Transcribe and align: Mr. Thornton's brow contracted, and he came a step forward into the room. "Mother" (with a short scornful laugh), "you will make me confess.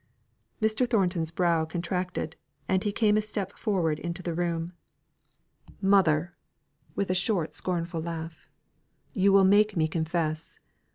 Mr. 0.59 0.89
Thornton's 0.89 1.29
brow 1.29 1.63
contracted, 1.63 2.35
and 2.67 2.83
he 2.83 2.91
came 2.91 3.17
a 3.17 3.21
step 3.21 3.51
forward 3.55 3.99
into 3.99 4.23
the 4.23 4.33
room. 4.33 4.73
"Mother" 5.79 6.33
(with 6.95 7.11
a 7.11 7.13
short 7.13 7.53
scornful 7.53 8.01
laugh), 8.01 8.47
"you 9.13 9.31
will 9.31 9.45
make 9.45 9.77
me 9.77 9.87
confess. 9.87 10.57